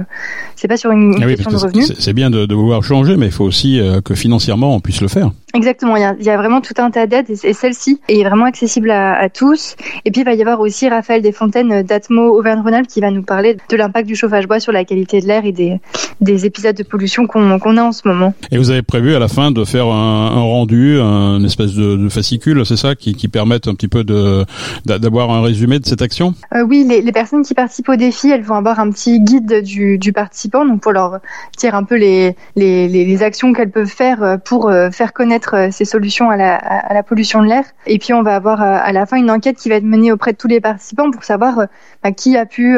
c'est 0.57 0.69
pas 0.69 0.77
sur 0.77 0.91
une, 0.91 1.15
une 1.15 1.23
ah 1.23 1.27
oui, 1.27 1.37
question 1.37 1.51
de 1.51 1.57
revenus. 1.57 1.93
C'est 1.99 2.13
bien 2.13 2.31
de, 2.31 2.47
de, 2.47 2.55
vouloir 2.55 2.83
changer, 2.83 3.17
mais 3.17 3.27
il 3.27 3.33
faut 3.33 3.45
aussi 3.45 3.81
euh, 3.81 4.01
que 4.01 4.15
financièrement 4.15 4.75
on 4.75 4.81
puisse 4.81 5.01
le 5.01 5.09
faire. 5.09 5.31
Exactement, 5.55 5.97
il 5.97 6.03
y, 6.03 6.05
a, 6.05 6.15
il 6.19 6.25
y, 6.25 6.31
a, 6.31 6.37
vraiment 6.37 6.61
tout 6.61 6.75
un 6.79 6.91
tas 6.91 7.07
d'aides 7.07 7.31
et, 7.31 7.53
celle-ci 7.53 8.01
est 8.09 8.23
vraiment 8.23 8.45
accessible 8.45 8.91
à, 8.91 9.15
à, 9.15 9.29
tous. 9.29 9.77
Et 10.05 10.11
puis 10.11 10.21
il 10.21 10.25
va 10.25 10.35
y 10.35 10.41
avoir 10.41 10.61
aussi 10.61 10.89
Raphaël 10.89 11.23
Desfontaines 11.23 11.83
d'Atmo 11.83 12.39
Auvergne-Rhône-Alpes 12.39 12.87
qui 12.87 13.01
va 13.01 13.11
nous 13.11 13.23
parler 13.23 13.57
de 13.69 13.77
l'impact 13.77 14.07
du 14.07 14.15
chauffage 14.15 14.47
bois 14.47 14.61
sur 14.61 14.73
la 14.73 14.85
qualité 14.85 15.21
de 15.21 15.27
l'air 15.27 15.45
et 15.45 15.53
des, 15.53 15.81
des, 16.21 16.47
épisodes 16.47 16.77
de 16.77 16.83
pollution 16.83 17.27
qu'on 17.27 17.59
qu 17.59 17.69
a 17.69 17.85
en 17.85 17.93
ce 17.93 18.07
moment. 18.07 18.33
Et 18.53 18.59
vous 18.59 18.71
avez 18.71 18.83
prévu 18.83 19.15
à 19.15 19.19
la 19.19 19.29
fin 19.29 19.51
de 19.51 19.65
faire 19.65 19.87
un, 19.87 20.27
un 20.37 20.41
rendu, 20.41 21.01
un 21.01 21.43
espèce 21.45 21.75
de, 21.75 21.97
de 21.97 22.09
fascicule, 22.09 22.65
c'est 22.65 22.77
ça, 22.77 22.95
qui, 22.95 23.15
qui 23.15 23.29
permettent 23.29 23.67
un 23.67 23.75
petit 23.75 23.89
peu 23.89 24.05
d'avoir 24.05 25.31
un 25.31 25.43
résumé 25.43 25.79
de 25.79 25.87
cette 25.87 26.03
action? 26.03 26.35
Euh, 26.55 26.63
Oui, 26.63 26.85
les, 26.89 27.03
les, 27.03 27.13
personnes 27.13 27.43
qui 27.43 27.55
participent 27.55 27.89
au 27.89 27.97
défi, 27.97 28.31
elles 28.31 28.43
vont 28.43 28.55
avoir 28.55 28.79
un 28.79 28.91
petit 28.91 29.21
guide 29.21 29.63
du, 29.63 29.99
du 29.99 30.13
participant, 30.13 30.65
donc 30.65 30.81
pour 30.81 30.93
leur 30.93 31.19
dire 31.59 31.75
un 31.75 31.85
peu 31.85 31.97
les, 31.97 32.37
les, 32.57 32.89
les 32.89 33.23
actions 33.23 33.53
qu'elles 33.53 33.71
peuvent 33.71 33.87
faire 33.87 34.39
pour 34.45 34.69
euh, 34.69 34.91
faire 34.91 35.13
connaître 35.13 35.40
euh, 35.55 35.69
ces 35.71 35.85
solutions 35.85 36.31
à 36.31 36.37
la, 36.37 36.55
à 36.55 36.95
la 36.95 37.03
pollution 37.03 37.43
de 37.43 37.49
l'air. 37.49 37.65
Et 37.87 37.99
puis 37.99 38.13
on 38.13 38.23
va 38.23 38.37
avoir 38.37 38.63
euh, 38.63 38.79
à 38.81 38.93
la 38.93 39.07
fin 39.07 39.17
une 39.17 39.31
enquête 39.31 39.57
qui 39.57 39.69
va 39.69 39.77
être 39.77 39.85
menée 39.85 40.13
auprès 40.13 40.33
de 40.33 40.37
tous 40.37 40.49
les 40.49 40.61
participants 40.61 41.11
pour 41.11 41.25
savoir 41.25 41.59
euh, 41.59 41.67
bah, 42.03 42.13
qui 42.13 42.37
a 42.37 42.47
pu 42.47 42.77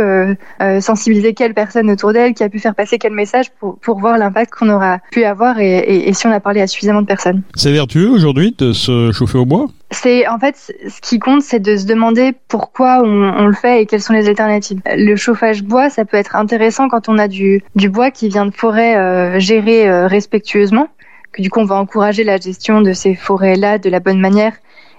sensibiliser 0.80 1.34
quelle 1.34 1.54
personne 1.54 1.90
autour 1.90 2.12
d'elle, 2.12 2.34
qui 2.34 2.42
a 2.42 2.48
pu 2.48 2.58
faire 2.58 2.74
passer 2.74 2.98
quel 2.98 3.12
message 3.12 3.50
pour, 3.58 3.78
pour 3.78 3.98
voir 3.98 4.18
l'impact 4.18 4.54
qu'on 4.54 4.68
aura 4.68 4.98
pu 5.10 5.24
avoir 5.24 5.58
et, 5.58 5.78
et, 5.78 6.08
et 6.08 6.12
si 6.12 6.26
on 6.26 6.32
a 6.32 6.40
parlé 6.40 6.60
à 6.60 6.66
suffisamment 6.66 7.02
de 7.02 7.06
personnes. 7.06 7.42
C'est 7.54 7.72
vertueux 7.72 8.08
aujourd'hui 8.08 8.54
de 8.56 8.72
se 8.72 9.12
chauffer 9.12 9.38
au 9.38 9.44
bois? 9.44 9.66
C'est 9.92 10.26
en 10.26 10.38
fait 10.38 10.56
ce 10.56 11.00
qui 11.02 11.18
compte, 11.18 11.42
c'est 11.42 11.60
de 11.60 11.76
se 11.76 11.86
demander 11.86 12.32
pourquoi 12.48 13.02
on, 13.04 13.06
on, 13.06 13.46
le 13.46 13.52
fait 13.52 13.82
et 13.82 13.86
quelles 13.86 14.00
sont 14.00 14.14
les 14.14 14.26
alternatives. 14.26 14.80
Le 14.86 15.16
chauffage 15.16 15.62
bois, 15.62 15.90
ça 15.90 16.06
peut 16.06 16.16
être 16.16 16.34
intéressant 16.34 16.88
quand 16.88 17.10
on 17.10 17.18
a 17.18 17.28
du, 17.28 17.62
du 17.76 17.90
bois 17.90 18.10
qui 18.10 18.28
vient 18.28 18.46
de 18.46 18.54
forêt 18.54 18.96
euh, 18.96 19.38
gérée 19.38 19.88
euh, 19.88 20.06
respectueusement 20.06 20.88
que 21.32 21.42
du 21.42 21.50
coup 21.50 21.60
on 21.60 21.64
va 21.64 21.76
encourager 21.76 22.24
la 22.24 22.36
gestion 22.38 22.80
de 22.80 22.92
ces 22.92 23.14
forêts-là 23.14 23.78
de 23.78 23.88
la 23.90 24.00
bonne 24.00 24.20
manière. 24.20 24.54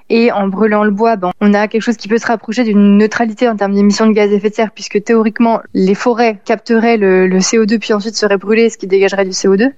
Et 0.09 0.31
en 0.31 0.47
brûlant 0.47 0.83
le 0.83 0.91
bois, 0.91 1.15
ben, 1.15 1.31
on 1.39 1.53
a 1.53 1.67
quelque 1.67 1.81
chose 1.81 1.95
qui 1.95 2.07
peut 2.07 2.17
se 2.17 2.27
rapprocher 2.27 2.63
d'une 2.65 2.97
neutralité 2.97 3.47
en 3.47 3.55
termes 3.55 3.73
d'émissions 3.73 4.05
de 4.05 4.11
gaz 4.11 4.31
à 4.31 4.33
effet 4.33 4.49
de 4.49 4.53
serre, 4.55 4.71
puisque 4.71 5.01
théoriquement, 5.03 5.61
les 5.73 5.95
forêts 5.95 6.39
capteraient 6.43 6.97
le, 6.97 7.25
le 7.25 7.39
CO2 7.39 7.79
puis 7.79 7.93
ensuite 7.93 8.15
seraient 8.15 8.37
brûlées, 8.37 8.69
ce 8.69 8.77
qui 8.77 8.85
dégagerait 8.85 9.23
du 9.23 9.31
CO2. 9.31 9.71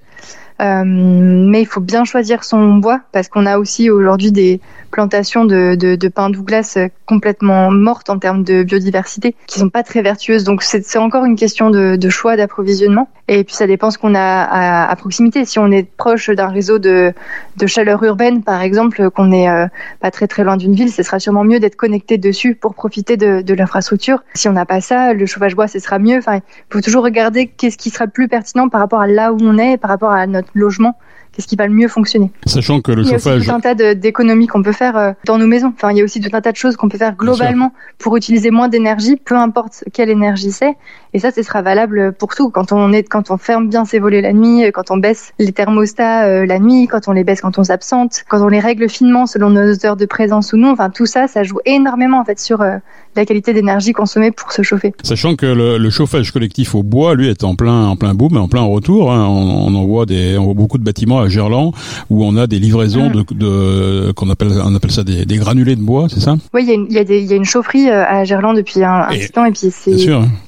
Euh, 0.60 0.82
mais 0.84 1.62
il 1.62 1.66
faut 1.66 1.80
bien 1.80 2.04
choisir 2.04 2.44
son 2.44 2.76
bois 2.76 3.00
parce 3.12 3.28
qu'on 3.28 3.44
a 3.46 3.58
aussi 3.58 3.90
aujourd'hui 3.90 4.32
des 4.32 4.60
plantations 4.90 5.44
de, 5.44 5.74
de, 5.74 5.96
de 5.96 6.08
pins 6.08 6.30
Douglas 6.30 6.78
complètement 7.04 7.70
mortes 7.70 8.08
en 8.08 8.18
termes 8.18 8.42
de 8.42 8.62
biodiversité 8.62 9.34
qui 9.46 9.58
sont 9.58 9.68
pas 9.68 9.82
très 9.82 10.02
vertueuses. 10.02 10.44
Donc 10.44 10.62
c'est 10.62 10.96
encore 10.96 11.24
une 11.24 11.36
question 11.36 11.70
de, 11.70 11.96
de 11.96 12.08
choix 12.08 12.36
d'approvisionnement. 12.36 13.08
Et 13.28 13.42
puis 13.42 13.54
ça 13.54 13.66
dépend 13.66 13.90
ce 13.90 13.98
qu'on 13.98 14.14
a 14.14 14.20
à, 14.20 14.88
à, 14.88 14.96
proximité. 14.96 15.44
Si 15.44 15.58
on 15.58 15.70
est 15.72 15.82
proche 15.96 16.30
d'un 16.30 16.46
réseau 16.46 16.78
de, 16.78 17.12
de 17.56 17.66
chaleur 17.66 18.02
urbaine, 18.04 18.42
par 18.42 18.62
exemple, 18.62 19.10
qu'on 19.10 19.32
est 19.32 19.50
euh, 19.50 19.66
pas 20.00 20.12
très 20.12 20.28
très 20.28 20.44
loin 20.44 20.56
d'une 20.56 20.74
ville, 20.74 20.92
ce 20.92 21.02
sera 21.02 21.18
sûrement 21.18 21.42
mieux 21.42 21.58
d'être 21.58 21.76
connecté 21.76 22.18
dessus 22.18 22.54
pour 22.54 22.74
profiter 22.74 23.16
de, 23.16 23.42
de 23.42 23.54
l'infrastructure. 23.54 24.22
Si 24.34 24.48
on 24.48 24.52
n'a 24.52 24.64
pas 24.64 24.80
ça, 24.80 25.12
le 25.12 25.26
chauffage 25.26 25.56
bois, 25.56 25.66
ce 25.66 25.80
sera 25.80 25.98
mieux. 25.98 26.18
Enfin, 26.18 26.36
il 26.36 26.42
faut 26.70 26.80
toujours 26.80 27.02
regarder 27.02 27.48
qu'est-ce 27.48 27.76
qui 27.76 27.90
sera 27.90 28.06
plus 28.06 28.28
pertinent 28.28 28.68
par 28.68 28.80
rapport 28.80 29.00
à 29.00 29.08
là 29.08 29.32
où 29.32 29.38
on 29.40 29.58
est, 29.58 29.76
par 29.76 29.90
rapport 29.90 30.12
à 30.12 30.26
notre 30.28 30.45
logement 30.54 30.94
qu'est-ce 31.36 31.46
qui 31.46 31.56
va 31.56 31.66
le 31.66 31.74
mieux 31.74 31.88
fonctionner. 31.88 32.30
Sachant 32.46 32.80
que 32.80 32.92
le 32.92 33.02
il 33.02 33.08
y 33.08 33.10
a 33.10 33.18
chauffage. 33.18 33.40
Aussi 33.40 33.48
tout 33.48 33.54
un 33.54 33.60
tas 33.60 33.94
d'économies 33.94 34.46
qu'on 34.46 34.62
peut 34.62 34.72
faire 34.72 34.96
euh, 34.96 35.12
dans 35.26 35.36
nos 35.36 35.46
maisons. 35.46 35.72
Enfin, 35.76 35.92
il 35.92 35.98
y 35.98 36.00
a 36.00 36.04
aussi 36.04 36.20
tout 36.20 36.30
un 36.32 36.40
tas 36.40 36.52
de 36.52 36.56
choses 36.56 36.76
qu'on 36.76 36.88
peut 36.88 36.96
faire 36.98 37.14
globalement 37.14 37.72
pour 37.98 38.16
utiliser 38.16 38.50
moins 38.50 38.68
d'énergie, 38.68 39.16
peu 39.16 39.36
importe 39.36 39.84
quelle 39.92 40.08
énergie 40.08 40.50
c'est. 40.50 40.74
Et 41.12 41.18
ça, 41.18 41.30
ce 41.30 41.42
sera 41.42 41.62
valable 41.62 42.12
pour 42.12 42.34
tout. 42.34 42.50
Quand 42.50 42.72
on 42.72 42.92
est, 42.92 43.04
quand 43.04 43.30
on 43.30 43.36
ferme 43.36 43.68
bien 43.68 43.84
ses 43.84 43.98
volets 43.98 44.20
la 44.20 44.32
nuit, 44.32 44.70
quand 44.72 44.90
on 44.90 44.96
baisse 44.96 45.32
les 45.38 45.52
thermostats 45.52 46.26
euh, 46.26 46.46
la 46.46 46.58
nuit, 46.58 46.86
quand 46.86 47.08
on 47.08 47.12
les 47.12 47.24
baisse 47.24 47.40
quand 47.40 47.58
on 47.58 47.64
s'absente, 47.64 48.24
quand 48.28 48.42
on 48.42 48.48
les 48.48 48.60
règle 48.60 48.88
finement 48.88 49.26
selon 49.26 49.50
nos 49.50 49.86
heures 49.86 49.96
de 49.96 50.06
présence 50.06 50.52
ou 50.52 50.56
non. 50.56 50.72
Enfin, 50.72 50.90
tout 50.90 51.06
ça, 51.06 51.28
ça 51.28 51.42
joue 51.42 51.58
énormément 51.64 52.20
en 52.20 52.24
fait 52.24 52.38
sur 52.38 52.60
euh, 52.62 52.76
la 53.14 53.24
qualité 53.24 53.52
d'énergie 53.52 53.92
consommée 53.92 54.30
pour 54.30 54.52
se 54.52 54.62
chauffer. 54.62 54.94
Sachant 55.02 55.36
que 55.36 55.46
le, 55.46 55.78
le, 55.78 55.90
chauffage 55.90 56.30
collectif 56.32 56.74
au 56.74 56.82
bois, 56.82 57.14
lui, 57.14 57.28
est 57.28 57.44
en 57.44 57.56
plein, 57.56 57.86
en 57.86 57.96
plein 57.96 58.14
boom, 58.14 58.36
en 58.36 58.48
plein 58.48 58.62
retour. 58.62 59.12
Hein. 59.12 59.26
On, 59.26 59.68
on, 59.68 59.74
en 59.74 59.84
voit 59.84 60.06
des, 60.06 60.36
on 60.38 60.44
voit 60.44 60.54
beaucoup 60.54 60.78
de 60.78 60.84
bâtiments 60.84 61.20
à 61.26 61.28
Gerland 61.28 61.72
où 62.10 62.24
on 62.24 62.36
a 62.36 62.46
des 62.46 62.58
livraisons 62.58 63.10
mmh. 63.10 63.12
de, 63.12 63.24
de 63.34 64.12
qu'on 64.12 64.30
appelle, 64.30 64.48
on 64.64 64.74
appelle 64.74 64.92
ça 64.92 65.04
des, 65.04 65.26
des 65.26 65.36
granulés 65.36 65.76
de 65.76 65.82
bois, 65.82 66.06
c'est 66.08 66.20
ça? 66.20 66.36
Oui, 66.54 66.62
il 66.64 66.68
y, 66.68 66.70
a 66.70 66.74
une, 66.74 66.86
y, 66.90 66.98
a 66.98 67.04
des, 67.04 67.22
y 67.22 67.32
a 67.32 67.36
une 67.36 67.44
chaufferie 67.44 67.90
à 67.90 68.24
Gerland 68.24 68.56
depuis 68.56 68.82
un, 68.82 68.90
un 68.90 69.10
et, 69.10 69.18
petit 69.18 69.32
temps 69.32 69.44
et 69.44 69.52
puis 69.52 69.70
c'est 69.70 69.96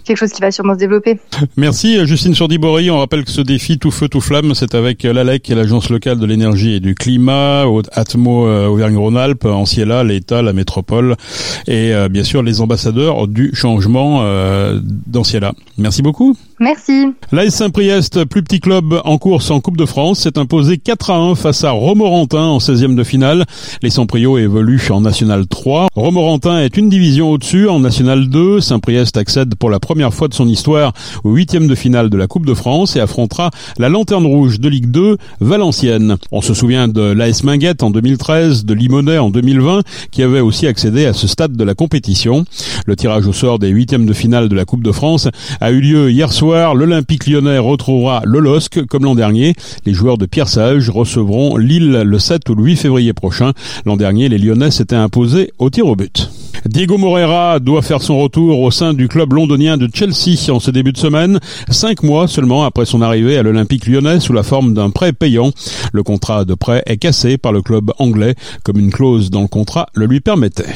quelque 0.08 0.18
chose 0.18 0.32
qui 0.32 0.40
va 0.40 0.50
sûrement 0.50 0.74
se 0.74 0.78
développer. 0.78 1.18
Merci 1.56 2.04
Justine 2.06 2.34
Sourdibori. 2.34 2.90
On 2.90 2.98
rappelle 2.98 3.24
que 3.24 3.30
ce 3.30 3.40
défi 3.40 3.78
tout 3.78 3.90
feu 3.90 4.08
tout 4.08 4.20
flamme, 4.20 4.54
c'est 4.54 4.74
avec 4.74 5.04
l'ALEC, 5.04 5.48
l'agence 5.48 5.90
locale 5.90 6.18
de 6.18 6.26
l'énergie 6.26 6.74
et 6.74 6.80
du 6.80 6.94
climat, 6.94 7.64
Atmo 7.92 8.48
Auvergne-Rhône-Alpes, 8.48 9.44
Anciela, 9.44 10.02
l'État, 10.02 10.42
la 10.42 10.52
métropole 10.52 11.14
et 11.66 11.94
euh, 11.94 12.08
bien 12.08 12.24
sûr 12.24 12.42
les 12.42 12.60
ambassadeurs 12.60 13.28
du 13.28 13.54
changement 13.54 14.20
euh, 14.22 14.80
d'Anciela. 14.82 15.52
Merci 15.76 16.02
beaucoup. 16.02 16.36
Merci. 16.60 17.06
L'AS 17.30 17.50
Saint-Priest, 17.50 18.24
plus 18.24 18.42
petit 18.42 18.58
club 18.58 19.00
en 19.04 19.18
course 19.18 19.50
en 19.50 19.60
Coupe 19.60 19.76
de 19.76 19.86
France, 19.86 20.20
s'est 20.20 20.38
imposé 20.38 20.78
4 20.78 21.10
à 21.10 21.16
1 21.16 21.34
face 21.36 21.62
à 21.62 21.70
Romorantin 21.70 22.42
en 22.42 22.58
16e 22.58 22.96
de 22.96 23.04
finale. 23.04 23.44
Les 23.82 23.90
Saint-Priot 23.90 24.38
évoluent 24.38 24.80
en 24.90 25.00
National 25.00 25.46
3. 25.46 25.88
Romorantin 25.94 26.58
est 26.60 26.76
une 26.76 26.88
division 26.88 27.30
au-dessus 27.30 27.68
en 27.68 27.78
National 27.78 28.28
2. 28.28 28.60
Saint-Priest 28.60 29.16
accède 29.16 29.54
pour 29.54 29.70
la 29.70 29.78
première 29.78 29.97
fois 30.10 30.28
de 30.28 30.34
son 30.34 30.48
histoire 30.48 30.92
au 31.24 31.32
huitième 31.32 31.66
de 31.66 31.74
finale 31.74 32.10
de 32.10 32.16
la 32.16 32.26
Coupe 32.26 32.46
de 32.46 32.54
France 32.54 32.96
et 32.96 33.00
affrontera 33.00 33.50
la 33.78 33.88
Lanterne 33.88 34.26
Rouge 34.26 34.60
de 34.60 34.68
Ligue 34.68 34.90
2, 34.90 35.16
Valenciennes. 35.40 36.16
On 36.32 36.40
se 36.40 36.54
souvient 36.54 36.88
de 36.88 37.02
l'AS 37.02 37.42
Minguette 37.44 37.82
en 37.82 37.90
2013, 37.90 38.64
de 38.64 38.74
Limonest 38.74 39.20
en 39.20 39.30
2020, 39.30 39.82
qui 40.10 40.22
avait 40.22 40.40
aussi 40.40 40.66
accédé 40.66 41.06
à 41.06 41.12
ce 41.12 41.26
stade 41.26 41.56
de 41.56 41.64
la 41.64 41.74
compétition. 41.74 42.44
Le 42.86 42.96
tirage 42.96 43.26
au 43.26 43.32
sort 43.32 43.58
des 43.58 43.68
huitièmes 43.68 44.06
de 44.06 44.12
finale 44.12 44.48
de 44.48 44.54
la 44.54 44.64
Coupe 44.64 44.82
de 44.82 44.92
France 44.92 45.28
a 45.60 45.70
eu 45.70 45.80
lieu 45.80 46.10
hier 46.10 46.32
soir 46.32 46.74
l'Olympique 46.74 47.26
lyonnais 47.26 47.58
retrouvera 47.58 48.22
le 48.24 48.38
LOSC 48.38 48.86
comme 48.86 49.04
l'an 49.04 49.14
dernier. 49.14 49.54
Les 49.84 49.94
joueurs 49.94 50.18
de 50.18 50.26
Pierre 50.26 50.48
Sage 50.48 50.90
recevront 50.90 51.56
Lille 51.56 52.02
le 52.04 52.18
7 52.18 52.48
ou 52.48 52.54
le 52.54 52.64
8 52.64 52.76
février 52.76 53.12
prochain. 53.12 53.52
L'an 53.84 53.96
dernier, 53.96 54.28
les 54.28 54.38
Lyonnais 54.38 54.70
s'étaient 54.70 54.96
imposés 54.96 55.52
au 55.58 55.70
tir 55.70 55.86
au 55.86 55.96
but. 55.96 56.30
Diego 56.66 56.98
Moreira 56.98 57.60
doit 57.60 57.82
faire 57.82 58.02
son 58.02 58.18
retour 58.18 58.60
au 58.60 58.70
sein 58.70 58.94
du 58.94 59.08
club 59.08 59.32
londonien 59.32 59.76
de 59.76 59.88
Chelsea 59.92 60.52
en 60.52 60.60
ce 60.60 60.70
début 60.70 60.92
de 60.92 60.98
semaine, 60.98 61.40
cinq 61.70 62.02
mois 62.02 62.28
seulement 62.28 62.64
après 62.64 62.84
son 62.84 63.02
arrivée 63.02 63.38
à 63.38 63.42
l'Olympique 63.42 63.86
lyonnais 63.86 64.20
sous 64.20 64.32
la 64.32 64.42
forme 64.42 64.74
d'un 64.74 64.90
prêt 64.90 65.12
payant. 65.12 65.52
Le 65.92 66.02
contrat 66.02 66.44
de 66.44 66.54
prêt 66.54 66.82
est 66.86 66.98
cassé 66.98 67.38
par 67.38 67.52
le 67.52 67.62
club 67.62 67.92
anglais, 67.98 68.34
comme 68.64 68.78
une 68.78 68.90
clause 68.90 69.30
dans 69.30 69.42
le 69.42 69.48
contrat 69.48 69.86
le 69.94 70.06
lui 70.06 70.20
permettait. 70.20 70.66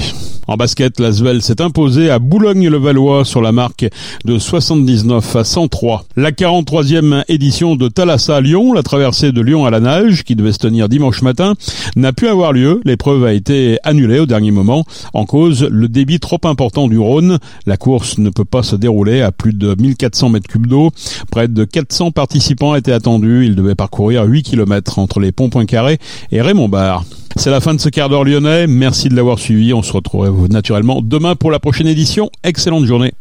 En 0.49 0.57
basket, 0.57 0.99
l'Asvel 0.99 1.41
s'est 1.41 1.61
imposé 1.61 2.11
à 2.11 2.19
Boulogne-le-Valois 2.19 3.25
sur 3.25 3.43
la 3.43 3.53
marque 3.53 3.87
de 4.25 4.39
79 4.39 5.37
à 5.37 5.45
103. 5.45 6.05
La 6.17 6.33
43e 6.33 7.23
édition 7.29 7.77
de 7.77 7.89
Thalassa 7.89 8.41
Lyon, 8.41 8.73
la 8.73 8.83
traversée 8.83 9.31
de 9.31 9.41
Lyon 9.41 9.65
à 9.67 9.71
la 9.71 9.79
nage, 9.79 10.25
qui 10.25 10.35
devait 10.35 10.53
se 10.53 10.59
tenir 10.59 10.89
dimanche 10.89 11.23
matin, 11.23 11.55
n'a 11.95 12.13
pu 12.13 12.27
avoir 12.27 12.53
lieu. 12.53 12.81
L'épreuve 12.85 13.25
a 13.25 13.33
été 13.33 13.79
annulée 13.85 14.19
au 14.19 14.27
dernier 14.27 14.51
moment. 14.51 14.85
En 15.15 15.27
cause, 15.27 15.63
le 15.63 15.89
débit 15.89 16.19
trop 16.19 16.41
important 16.45 16.89
du 16.89 16.99
Rhône. 16.99 17.39
La 17.67 17.77
course 17.77 18.19
ne 18.19 18.31
peut 18.31 18.45
pas 18.45 18.65
se 18.65 18.75
dérouler 18.75 19.23
à 19.23 19.31
plus 19.31 19.53
de 19.53 19.77
1400 19.81 20.31
mètres 20.31 20.49
cubes 20.49 20.67
d'eau. 20.67 20.91
Près 21.31 21.47
de 21.47 21.65
400 21.65 22.11
participants 22.11 22.75
étaient 22.75 22.93
attendus. 22.93 23.47
Ils 23.47 23.55
devaient 23.55 23.77
parcourir 23.77 24.25
8 24.25 24.43
km 24.43 24.99
entre 24.99 25.21
les 25.21 25.31
ponts 25.31 25.51
Poincaré 25.51 25.99
et 26.33 26.43
Raymond 26.43 26.69
Barre. 26.69 27.05
C'est 27.37 27.51
la 27.51 27.61
fin 27.61 27.75
de 27.75 27.81
ce 27.81 27.89
quart 27.89 28.09
d'heure 28.09 28.25
lyonnais. 28.25 28.67
Merci 28.67 29.09
de 29.09 29.17
l'avoir 29.17 29.39
suivi. 29.39 29.73
On 29.73 29.83
se 29.83 29.93
retrouve 29.93 30.49
naturellement 30.49 31.01
demain 31.03 31.35
pour 31.35 31.51
la 31.51 31.59
prochaine 31.59 31.87
édition. 31.87 32.31
Excellente 32.45 32.85
journée. 32.85 33.13